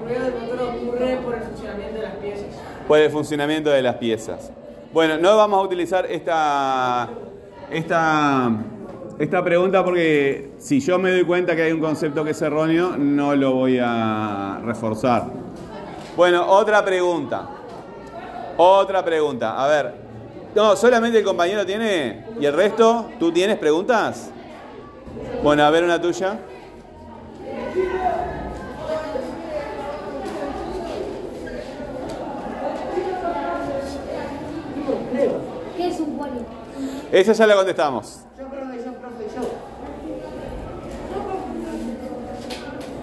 [0.04, 2.46] ruido del motor ocurre por el funcionamiento de las piezas.
[2.88, 4.52] por el funcionamiento de las piezas.
[4.94, 7.10] Bueno, no vamos a utilizar esta,
[7.72, 8.52] esta,
[9.20, 12.96] esta pregunta porque si yo me doy cuenta que hay un concepto que es erróneo,
[12.98, 15.26] no lo voy a reforzar.
[16.16, 17.48] Bueno, otra pregunta.
[18.58, 19.62] Otra pregunta.
[19.62, 19.94] A ver.
[20.56, 24.32] No, solamente el compañero tiene y el resto, ¿tú tienes preguntas?
[25.44, 26.40] Bueno, a ver una tuya.
[35.78, 36.46] ¿Qué es un poli?
[37.12, 38.26] Esa ya la contestamos.
[38.38, 39.42] Yo creo que yo, profe, yo.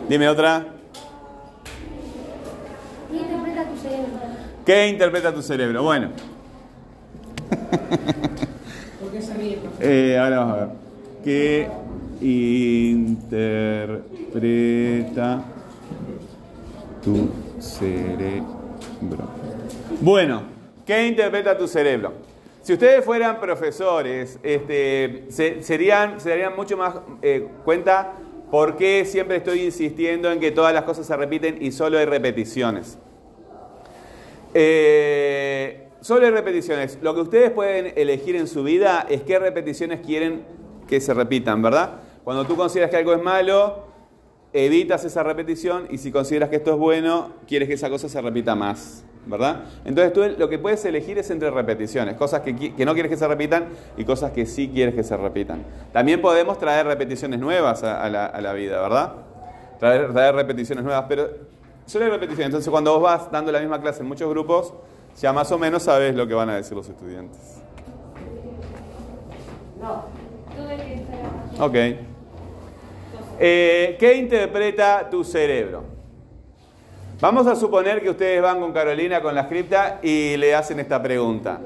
[0.09, 0.65] Dime otra.
[3.11, 4.07] ¿Qué interpreta tu cerebro?
[4.65, 5.83] ¿Qué interpreta tu cerebro?
[5.83, 6.11] Bueno,
[9.01, 10.69] ¿Por qué se ríe, eh, ahora vamos a ver.
[11.25, 11.69] ¿Qué
[12.91, 13.83] interpreta
[17.03, 18.47] tu cerebro?
[20.01, 20.43] Bueno,
[20.85, 22.13] ¿qué interpreta tu cerebro?
[22.63, 28.13] Si ustedes fueran profesores, este, se, serían, se darían mucho más eh, cuenta
[28.51, 32.05] por qué siempre estoy insistiendo en que todas las cosas se repiten y solo hay
[32.05, 32.99] repeticiones.
[34.55, 36.99] Eh, solo hay repeticiones.
[37.03, 40.45] Lo que ustedes pueden elegir en su vida es qué repeticiones quieren
[40.87, 42.01] que se repitan, ¿verdad?
[42.25, 43.87] Cuando tú consideras que algo es malo,
[44.53, 48.21] evitas esa repetición y si consideras que esto es bueno, quieres que esa cosa se
[48.21, 49.65] repita más, ¿verdad?
[49.85, 53.29] Entonces tú lo que puedes elegir es entre repeticiones, cosas que, no quieres que se
[53.29, 55.63] repitan y cosas que sí quieres que se repitan.
[55.93, 59.13] También podemos traer repeticiones nuevas a, a la, a la vida, ¿verdad?
[59.79, 61.29] Traer, traer repeticiones nuevas, pero
[61.85, 62.47] solo hay repeticiones.
[62.47, 64.73] Entonces cuando vos vas dando la misma clase en muchos grupos,
[65.21, 67.63] ya más o menos sabes lo que van a decir los estudiantes.
[70.57, 71.65] ¿Tú de qué estás hablando?
[71.65, 71.75] Ok.
[73.39, 75.96] Eh, ¿Qué interpreta tu cerebro?
[77.19, 81.03] Vamos a suponer que ustedes van con Carolina con la cripta y le hacen esta
[81.03, 81.61] pregunta.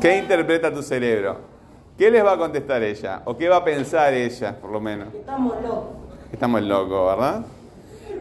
[0.00, 1.38] ¿Qué interpreta tu cerebro?
[1.98, 3.22] ¿Qué les va a contestar ella?
[3.24, 5.12] ¿O qué va a pensar ella, por lo menos?
[5.12, 5.84] Estamos locos.
[6.32, 7.42] Estamos locos, ¿verdad?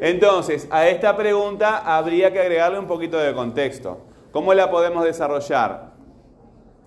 [0.01, 3.99] Entonces, a esta pregunta habría que agregarle un poquito de contexto.
[4.31, 5.91] ¿Cómo la podemos desarrollar?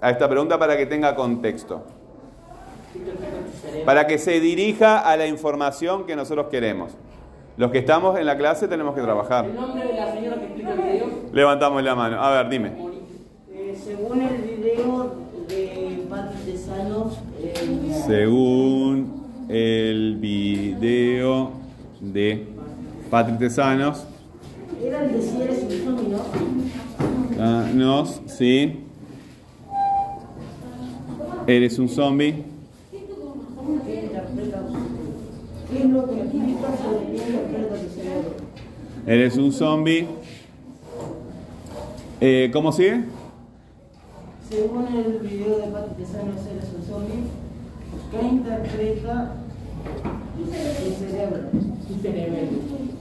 [0.00, 1.84] A esta pregunta para que tenga contexto.
[3.86, 6.96] Para que se dirija a la información que nosotros queremos.
[7.56, 9.44] Los que estamos en la clase tenemos que trabajar.
[9.44, 11.06] El nombre de la señora que explica el video.
[11.32, 12.22] Levantamos la mano.
[12.22, 12.72] A ver, dime.
[13.52, 15.14] Eh, según el video
[15.48, 21.50] de Pati Tesanos, eh, según el video
[22.00, 22.46] de
[23.10, 24.06] Patrick Tesanos,
[24.82, 26.08] Era el de si eres un zombie,
[27.74, 28.06] ¿no?
[28.26, 28.80] Sí.
[31.46, 32.44] Eres un zombie.
[32.90, 33.32] ¿Qué interpreta?
[33.84, 35.71] ¿Qué es lo que activita sobre qué interpreta tu cerebro?
[39.06, 40.06] Eres un zombie.
[42.20, 43.04] Eh, ¿Cómo sigue?
[44.48, 47.24] Según el video de Pati Tesanos, eres un zombie.
[48.12, 49.34] ¿Qué interpreta
[50.36, 50.44] tu
[51.00, 51.50] cerebro?
[51.88, 52.38] Tu cerebro.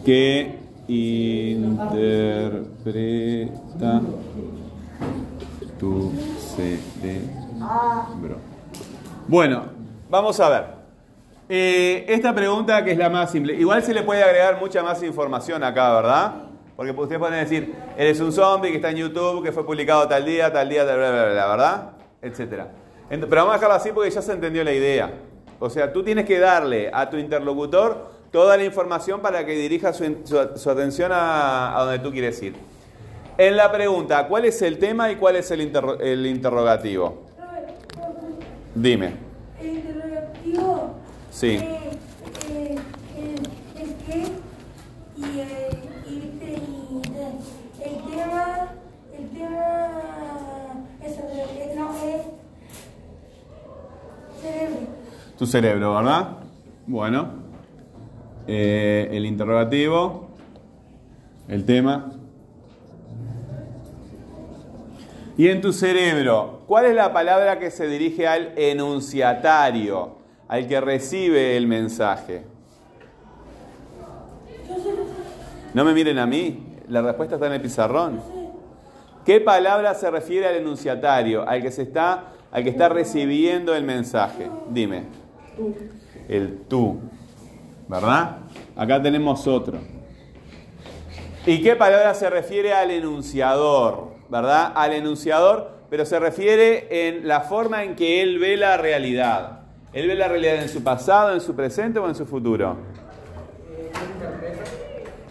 [0.04, 0.56] que
[2.82, 4.02] interpreta
[5.80, 6.12] tu
[6.56, 8.38] cerebro.
[9.28, 9.66] Bueno,
[10.10, 10.81] vamos a ver.
[11.54, 13.54] Eh, esta pregunta que es la más simple.
[13.54, 16.34] Igual se le puede agregar mucha más información acá, ¿verdad?
[16.78, 20.24] Porque ustedes pueden decir, eres un zombie que está en YouTube, que fue publicado tal
[20.24, 21.91] día, tal día, tal, bla, bla, bla, ¿verdad?
[22.22, 22.70] Etcétera.
[23.10, 25.12] Pero vamos a dejarlo así porque ya se entendió la idea.
[25.60, 29.91] O sea, tú tienes que darle a tu interlocutor toda la información para que dirija
[29.91, 32.56] su, atención a, a donde tú quieres ir.
[33.38, 37.24] En la pregunta, ¿cuál es el tema y cuál es el, el interrogativo?
[38.74, 39.31] Dime.
[41.42, 41.58] Sí.
[55.39, 56.38] Tu cerebro, ¿verdad?
[56.86, 57.30] Bueno.
[58.46, 60.28] Eh, el interrogativo.
[61.48, 62.12] El tema.
[65.38, 70.21] Y en tu cerebro, ¿cuál es la palabra que se dirige al enunciatario,
[70.52, 72.43] al que recibe el mensaje?
[75.74, 78.22] No me miren a mí, la respuesta está en el pizarrón.
[79.26, 84.49] ¿Qué palabra se refiere al enunciatario, al que está, al que está recibiendo el mensaje?
[84.70, 85.04] Dime.
[86.28, 86.99] El tú.
[87.88, 88.39] ¿Verdad?
[88.76, 89.80] Acá tenemos otro.
[91.45, 94.16] ¿Y qué palabra se refiere al enunciador?
[94.28, 94.74] ¿Verdad?
[94.76, 99.61] Al enunciador, pero se refiere en la forma en que él ve la realidad.
[99.94, 102.78] ¿Él ve la realidad en su pasado, en su presente o en su futuro?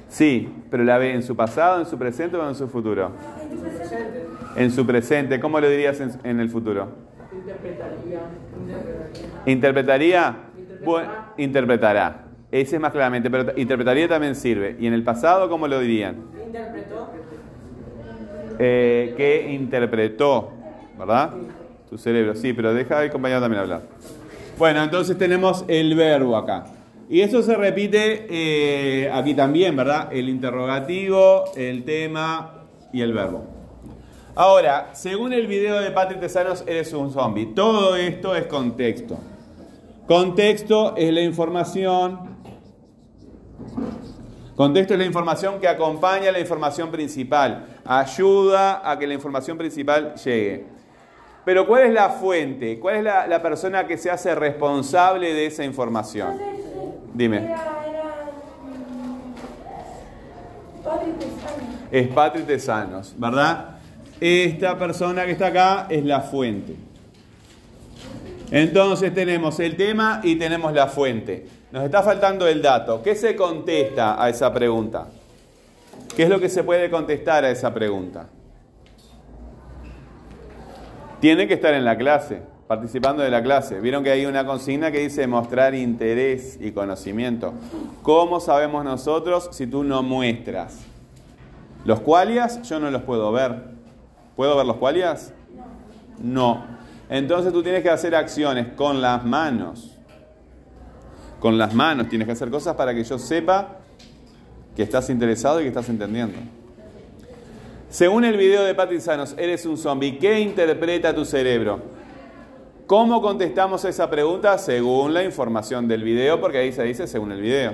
[0.08, 3.10] Sí, pero la ve en su pasado, en su presente o en su futuro.
[4.56, 6.88] En su presente, ¿cómo lo dirías en, en el futuro?
[7.32, 8.20] Interpretaría.
[9.46, 10.36] ¿Interpretaría?
[10.84, 12.24] Bueno, interpretará.
[12.50, 14.76] Ese es más claramente, pero interpretaría también sirve.
[14.78, 16.16] ¿Y en el pasado cómo lo dirían?
[16.44, 17.08] Interpretó.
[18.58, 20.50] Eh, que interpretó,
[20.98, 21.30] ¿verdad?
[21.88, 23.82] Tu cerebro, sí, pero deja al compañero también hablar.
[24.60, 26.66] Bueno, entonces tenemos el verbo acá.
[27.08, 30.12] Y eso se repite eh, aquí también, ¿verdad?
[30.12, 33.42] El interrogativo, el tema y el verbo.
[34.34, 37.46] Ahora, según el video de Patrick Tesanos, eres un zombie.
[37.46, 39.18] Todo esto es contexto.
[40.06, 42.36] Contexto es la información.
[44.56, 47.64] Contexto es la información que acompaña a la información principal.
[47.86, 50.79] Ayuda a que la información principal llegue.
[51.50, 52.78] Pero ¿cuál es la fuente?
[52.78, 56.38] ¿Cuál es la, persona que se hace responsable de esa información?
[57.12, 57.52] Dime.
[61.90, 63.78] Es Patrick Tesanos, ¿verdad?
[64.20, 66.76] Esta persona que está acá es la fuente.
[68.52, 71.48] Entonces tenemos el tema y tenemos la fuente.
[71.72, 73.02] Nos está faltando el dato.
[73.02, 75.08] ¿Qué se contesta a esa pregunta?
[76.14, 78.28] ¿Qué es lo que se puede contestar a esa pregunta?
[81.20, 83.78] Tiene que estar en la clase, participando de la clase.
[83.80, 87.52] Vieron que hay una consigna que dice mostrar interés y conocimiento.
[88.02, 90.78] ¿Cómo sabemos nosotros si tú no muestras?
[91.84, 93.64] Los cualias yo no los puedo ver.
[94.34, 95.34] ¿Puedo ver los cualias?
[96.18, 96.64] No.
[97.10, 99.98] Entonces tú tienes que hacer acciones con las manos.
[101.38, 103.78] Con las manos tienes que hacer cosas para que yo sepa
[104.74, 106.38] que estás interesado y que estás entendiendo.
[107.90, 110.16] Según el video de Patrick Sanos, eres un zombie.
[110.16, 111.80] ¿Qué interpreta tu cerebro?
[112.86, 114.58] ¿Cómo contestamos esa pregunta?
[114.58, 117.72] Según la información del video, porque ahí se dice según el video.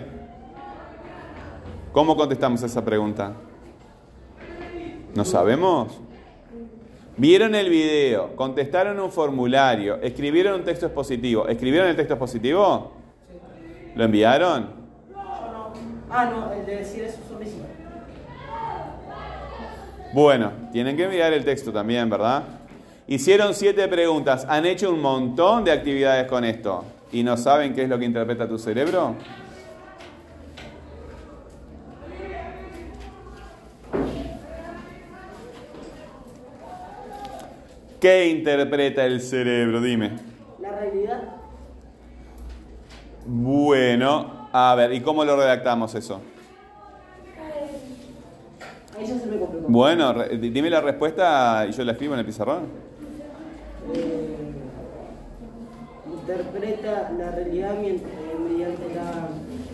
[1.93, 3.35] ¿Cómo contestamos esa pregunta?
[5.15, 6.01] ¿No sabemos?
[7.19, 11.47] Vieron el video, contestaron un formulario, escribieron un texto expositivo.
[11.47, 12.93] ¿Escribieron el texto expositivo?
[13.95, 14.71] ¿Lo enviaron?
[16.09, 17.86] Ah, no, el de decir eso sí.
[20.17, 22.43] Bueno, tienen que enviar el texto también, ¿verdad?
[23.07, 27.83] Hicieron siete preguntas, han hecho un montón de actividades con esto y no saben qué
[27.83, 29.15] es lo que interpreta tu cerebro.
[38.01, 39.83] ¿Qué interpreta el cerebro?
[39.83, 40.17] Dime.
[40.63, 41.37] La realidad.
[43.27, 46.23] Bueno, a ver, ¿y cómo lo redactamos eso?
[48.97, 49.67] Ahí ya se me complicó.
[49.69, 52.63] Bueno, dime la respuesta y yo la escribo en el pizarrón.
[53.95, 54.37] Eh,
[56.11, 58.01] interpreta la realidad eh,
[58.49, 59.29] mediante la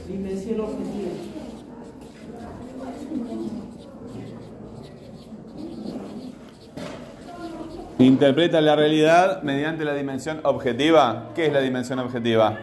[0.09, 1.11] dimensión objetiva.
[7.99, 11.31] Interpreta la realidad mediante la dimensión objetiva.
[11.37, 12.59] ¿Qué es la dimensión objetiva?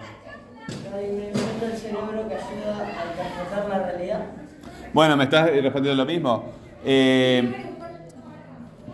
[0.91, 4.38] La dimensión del cerebro que ayuda a interpretar la realidad.
[4.93, 6.45] Bueno, me estás respondiendo lo mismo.
[6.83, 7.69] Eh,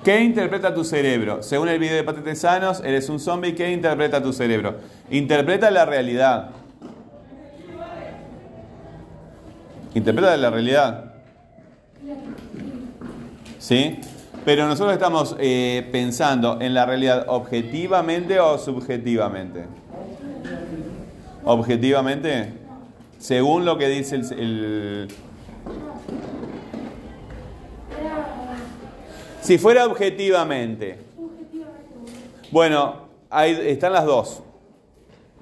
[0.04, 1.42] ¿Qué interpreta tu cerebro?
[1.42, 3.56] Según el video de Patetes Sanos, eres un zombie.
[3.56, 4.76] ¿Qué interpreta tu cerebro?
[5.10, 6.50] Interpreta la realidad.
[9.96, 11.14] Interpreta la realidad.
[13.58, 14.00] ¿Sí?
[14.44, 19.66] Pero nosotros estamos eh, pensando en la realidad objetivamente o subjetivamente.
[21.46, 22.54] Objetivamente,
[23.18, 25.08] según lo que dice el,
[29.46, 30.98] Si fuera objetivamente.
[32.50, 34.42] Bueno, ahí están las dos.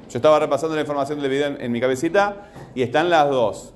[0.10, 3.74] Yo estaba repasando la información del video en, mi cabecita y están las dos.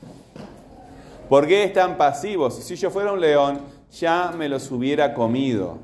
[1.28, 2.54] ¿Por qué están pasivos?
[2.54, 3.60] Si yo fuera un león,
[3.92, 5.78] ya me los hubiera comido.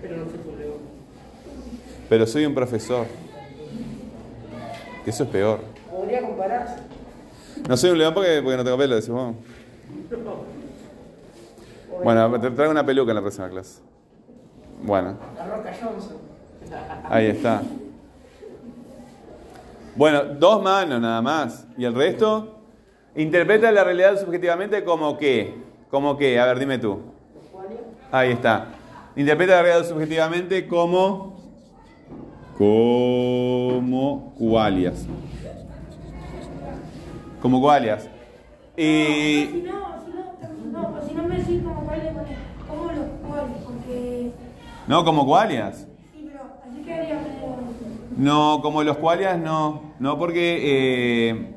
[0.00, 0.76] Pero no fue tu león.
[2.08, 3.06] Pero soy un profesor.
[5.04, 5.60] Eso es peor.
[5.90, 6.76] Podría compararse.
[7.68, 9.34] No soy un león porque, porque no tengo pelo, decís vos.
[12.02, 13.80] Bueno, te traigo una peluca en la próxima clase.
[14.82, 16.16] Bueno, La Roca Johnson.
[17.08, 17.62] ahí está.
[19.96, 21.66] Bueno, dos manos nada más.
[21.76, 22.63] ¿Y el resto?
[23.16, 25.54] Interpreta la realidad subjetivamente como qué.
[25.88, 26.40] ¿Como qué?
[26.40, 27.00] A ver, dime tú.
[28.10, 28.68] Ahí está.
[29.14, 31.34] Interpreta la realidad subjetivamente como.
[32.58, 35.06] Como cualias.
[37.40, 38.08] Como cualias.
[38.76, 39.64] Si Y.
[39.64, 40.10] no, si
[40.72, 42.12] no, no, si no me decís como cuáles,
[42.66, 44.32] como los cuáles, porque.
[44.88, 45.86] No, como cualias.
[46.12, 47.58] Sí, pero así quedaría como.
[48.16, 49.94] No, como los cualias no.
[50.00, 51.53] No, porque eh,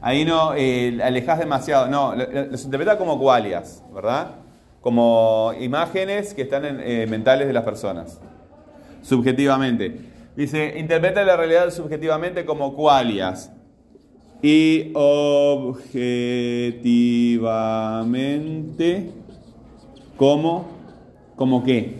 [0.00, 1.88] ahí no eh, alejas demasiado.
[1.88, 4.32] No, lo- lo- los interpreta como cualias, ¿verdad?
[4.80, 8.20] Como imágenes que están en, eh, mentales de las personas.
[9.02, 10.00] Subjetivamente.
[10.36, 13.50] Dice, interpreta la realidad subjetivamente como cualias.
[14.40, 14.92] Y
[17.88, 19.10] objetivamente
[20.16, 20.66] como,
[21.36, 21.98] como qué.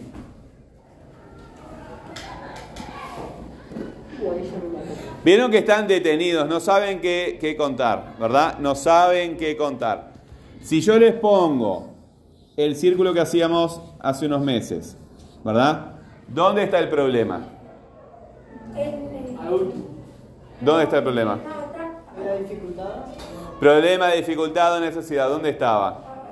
[4.22, 4.92] Uh, ahí ya me mató.
[5.28, 8.58] Vieron que están detenidos, no saben qué, qué contar, ¿verdad?
[8.60, 10.12] No saben qué contar.
[10.62, 11.90] Si yo les pongo
[12.56, 14.96] el círculo que hacíamos hace unos meses,
[15.44, 15.96] ¿verdad?
[16.28, 17.42] ¿Dónde está el problema?
[20.62, 21.34] ¿Dónde está el problema?
[21.34, 22.24] está.
[22.24, 22.88] ¿Era dificultad?
[23.60, 26.24] Problema, dificultad o necesidad, ¿dónde estaba?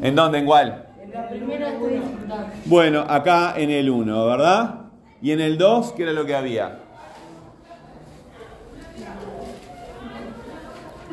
[0.00, 0.38] ¿En dónde?
[0.38, 0.86] ¿En cuál?
[0.98, 2.46] En la primera está dificultad.
[2.64, 4.80] Bueno, acá en el 1, ¿verdad?
[5.20, 6.80] Y en el 2, ¿qué era lo que había?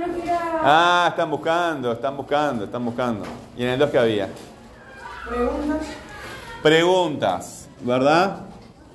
[0.01, 0.50] Creo que era.
[0.63, 3.25] Ah, están buscando, están buscando, están buscando.
[3.57, 4.29] ¿Y en el 2 qué había?
[5.27, 5.87] Preguntas.
[6.61, 8.41] Preguntas, ¿verdad?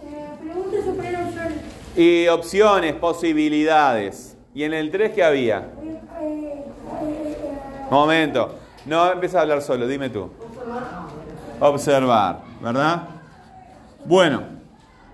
[0.04, 1.58] Eh, preguntas sobre opciones.
[1.96, 4.36] Y opciones, posibilidades.
[4.54, 5.58] ¿Y en el 3 qué había?
[5.82, 6.64] Eh, eh,
[7.90, 8.54] Momento.
[8.84, 10.30] No empieza a hablar solo, dime tú.
[11.58, 13.08] Observar, ¿verdad?
[14.04, 14.42] Bueno,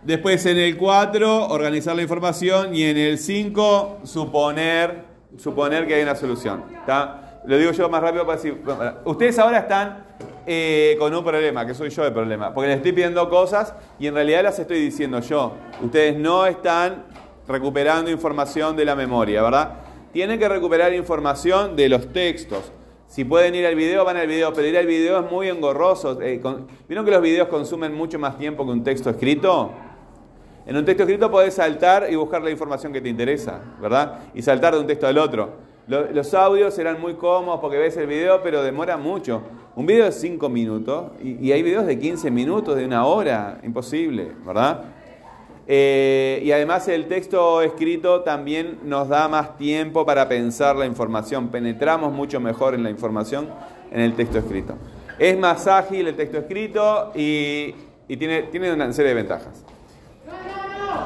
[0.03, 2.75] después en el 4, organizar la información.
[2.75, 6.65] Y en el 5, suponer, suponer que hay una solución.
[6.81, 7.41] ¿Está?
[7.45, 8.63] Lo digo yo más rápido para decir.
[9.05, 10.05] Ustedes ahora están
[10.47, 12.55] eh, con un problema, que soy yo el problema.
[12.55, 15.55] Porque les estoy pidiendo cosas y en realidad las estoy diciendo yo.
[15.83, 17.05] Ustedes no están
[17.49, 19.75] recuperando información de la memoria, ¿verdad?
[20.13, 22.73] Tienen que recuperar información de los textos.
[23.09, 26.21] Si pueden ir al video, van al video, pero ir al video es muy engorroso.
[26.23, 26.41] Eh,
[26.89, 29.73] ¿Vieron que los videos consumen mucho más tiempo que un texto escrito?
[30.67, 34.21] En un texto escrito podés saltar y buscar la información que te interesa, ¿verdad?
[34.35, 35.51] Y saltar de un texto al otro.
[35.89, 39.43] Lo- los audios serán muy cómodos porque ves el video, pero demora mucho.
[39.75, 44.33] Un video de 5 minutos y, hay videos de 15 minutos, de una hora, imposible,
[44.47, 44.85] ¿verdad?
[45.67, 51.49] Eh, y además el texto escrito también nos da más tiempo para pensar la información.
[51.49, 53.49] Penetramos mucho mejor en la información
[53.91, 54.75] en el texto escrito.
[55.19, 57.75] Es más ágil el texto escrito y,
[58.07, 59.65] tiene una serie de ventajas.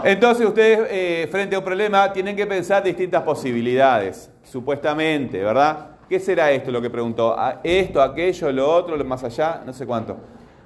[0.08, 5.96] Entonces ustedes eh, frente a un problema tienen que pensar distintas posibilidades, supuestamente, ¿verdad?
[6.08, 7.36] ¿Qué será esto lo que preguntó?
[7.36, 9.62] ¿A- ¿Esto, aquello, lo otro, lo más allá?
[9.66, 10.16] No sé cuánto.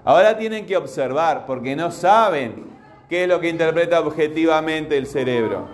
[0.05, 2.67] Ahora tienen que observar porque no saben
[3.09, 5.69] qué es lo que interpreta objetivamente el cerebro.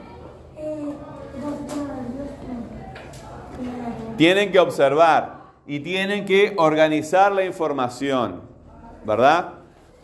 [4.16, 8.42] Tienen que observar y tienen que organizar la información,
[9.04, 9.54] ¿verdad?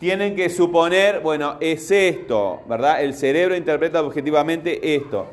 [0.03, 3.01] Tienen que suponer, bueno, es esto, ¿verdad?
[3.01, 5.27] El cerebro interpreta objetivamente esto.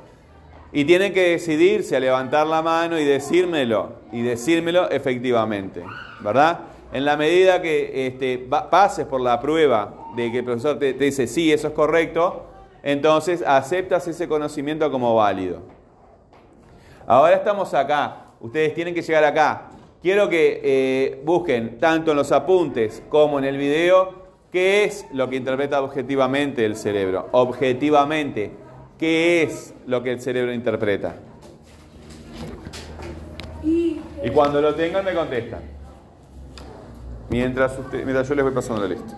[0.70, 5.82] Y tienen que decidirse a levantar la mano y decírmelo, y decírmelo efectivamente,
[6.20, 6.60] ¿verdad?
[6.92, 11.06] En la medida que este, pases por la prueba de que el profesor te, te
[11.06, 12.46] dice, sí, eso es correcto,
[12.84, 15.62] entonces aceptas ese conocimiento como válido.
[17.08, 18.26] Ahora estamos acá.
[18.38, 19.70] Ustedes tienen que llegar acá.
[20.00, 24.19] Quiero que eh, busquen tanto en los apuntes como en el video
[24.52, 27.28] qué es lo que interpreta objetivamente el cerebro.
[27.32, 28.52] Objetivamente,
[28.98, 31.14] ¿qué es lo que el cerebro interpreta?
[33.62, 35.60] Y cuando lo tengan me contestan.
[37.30, 39.16] Mientras, usted- mientras yo les voy pasando la lista.